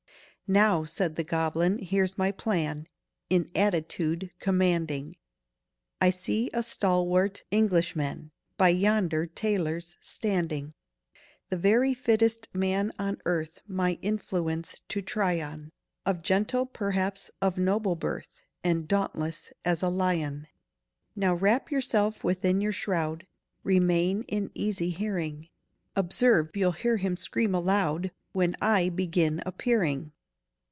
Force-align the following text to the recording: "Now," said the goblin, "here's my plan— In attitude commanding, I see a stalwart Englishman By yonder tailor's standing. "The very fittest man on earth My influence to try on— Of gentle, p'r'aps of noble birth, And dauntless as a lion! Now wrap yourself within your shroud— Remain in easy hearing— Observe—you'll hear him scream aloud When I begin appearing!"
"Now," 0.59 0.83
said 0.83 1.15
the 1.15 1.23
goblin, 1.23 1.77
"here's 1.77 2.17
my 2.17 2.33
plan— 2.33 2.89
In 3.29 3.49
attitude 3.55 4.31
commanding, 4.39 5.15
I 6.01 6.09
see 6.09 6.49
a 6.53 6.61
stalwart 6.61 7.45
Englishman 7.51 8.31
By 8.57 8.67
yonder 8.75 9.25
tailor's 9.27 9.95
standing. 10.01 10.73
"The 11.47 11.55
very 11.57 11.93
fittest 11.93 12.53
man 12.53 12.91
on 12.99 13.21
earth 13.25 13.61
My 13.65 13.97
influence 14.01 14.81
to 14.89 15.01
try 15.01 15.41
on— 15.41 15.71
Of 16.05 16.21
gentle, 16.21 16.65
p'r'aps 16.65 17.31
of 17.41 17.57
noble 17.57 17.95
birth, 17.95 18.41
And 18.61 18.89
dauntless 18.89 19.53
as 19.63 19.81
a 19.81 19.87
lion! 19.87 20.47
Now 21.15 21.33
wrap 21.33 21.71
yourself 21.71 22.25
within 22.25 22.59
your 22.59 22.73
shroud— 22.73 23.25
Remain 23.63 24.23
in 24.23 24.51
easy 24.53 24.89
hearing— 24.89 25.47
Observe—you'll 25.95 26.73
hear 26.73 26.97
him 26.97 27.15
scream 27.15 27.55
aloud 27.55 28.11
When 28.33 28.57
I 28.59 28.89
begin 28.89 29.41
appearing!" 29.45 30.11